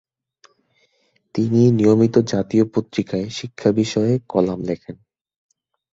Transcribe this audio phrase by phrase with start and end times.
[1.35, 4.95] তিনি নিয়মিত জাতীয় পত্রিকায় শিক্ষা বিষয়ে কলাম লেখেন।